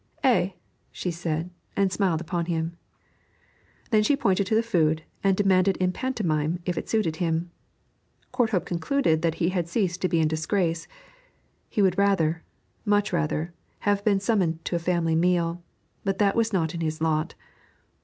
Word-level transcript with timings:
'Eh!' 0.23 0.49
she 0.91 1.11
said, 1.11 1.51
and 1.77 1.91
smiled 1.93 2.19
upon 2.21 2.47
him. 2.47 2.75
Then 3.91 4.01
she 4.01 4.17
pointed 4.17 4.47
to 4.47 4.55
the 4.55 4.63
food, 4.63 5.03
and 5.23 5.37
demanded 5.37 5.77
in 5.77 5.91
pantomime 5.91 6.57
if 6.65 6.75
it 6.75 6.89
suited 6.89 7.17
him. 7.17 7.51
Courthope 8.31 8.65
concluded 8.65 9.21
that 9.21 9.35
he 9.35 9.49
had 9.49 9.67
ceased 9.67 10.01
to 10.01 10.09
be 10.09 10.19
in 10.19 10.27
disgrace. 10.27 10.87
He 11.69 11.83
would 11.83 11.99
rather, 11.99 12.41
much 12.83 13.13
rather, 13.13 13.53
have 13.81 14.03
been 14.03 14.19
summoned 14.19 14.65
to 14.65 14.75
a 14.75 14.79
family 14.79 15.13
meal, 15.13 15.61
but 16.03 16.17
that 16.17 16.35
was 16.35 16.51
not 16.51 16.71
his 16.71 16.99
lot. 16.99 17.35